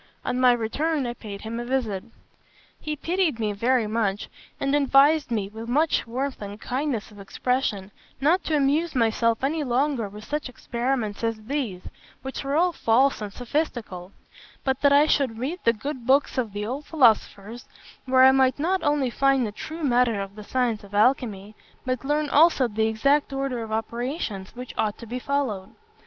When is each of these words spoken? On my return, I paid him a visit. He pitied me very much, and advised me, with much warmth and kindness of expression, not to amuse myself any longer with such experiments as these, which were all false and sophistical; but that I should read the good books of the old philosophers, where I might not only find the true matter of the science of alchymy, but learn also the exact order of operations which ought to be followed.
On 0.25 0.39
my 0.39 0.51
return, 0.51 1.05
I 1.05 1.13
paid 1.13 1.41
him 1.41 1.59
a 1.59 1.63
visit. 1.63 2.03
He 2.79 2.95
pitied 2.95 3.39
me 3.39 3.53
very 3.53 3.85
much, 3.85 4.29
and 4.59 4.73
advised 4.73 5.29
me, 5.29 5.47
with 5.47 5.69
much 5.69 6.07
warmth 6.07 6.41
and 6.41 6.59
kindness 6.59 7.11
of 7.11 7.19
expression, 7.19 7.91
not 8.19 8.43
to 8.45 8.55
amuse 8.55 8.95
myself 8.95 9.43
any 9.43 9.63
longer 9.63 10.09
with 10.09 10.23
such 10.23 10.49
experiments 10.49 11.23
as 11.23 11.43
these, 11.43 11.83
which 12.23 12.43
were 12.43 12.55
all 12.55 12.71
false 12.73 13.21
and 13.21 13.31
sophistical; 13.31 14.11
but 14.63 14.81
that 14.81 14.91
I 14.91 15.05
should 15.05 15.37
read 15.37 15.59
the 15.65 15.71
good 15.71 16.07
books 16.07 16.35
of 16.39 16.51
the 16.51 16.65
old 16.65 16.85
philosophers, 16.87 17.65
where 18.05 18.23
I 18.23 18.31
might 18.31 18.57
not 18.57 18.81
only 18.81 19.11
find 19.11 19.45
the 19.45 19.51
true 19.51 19.83
matter 19.83 20.19
of 20.19 20.33
the 20.35 20.43
science 20.43 20.83
of 20.83 20.95
alchymy, 20.95 21.53
but 21.85 22.03
learn 22.03 22.27
also 22.27 22.67
the 22.67 22.87
exact 22.87 23.31
order 23.31 23.61
of 23.61 23.71
operations 23.71 24.55
which 24.55 24.73
ought 24.79 24.97
to 24.97 25.05
be 25.05 25.19
followed. 25.19 25.75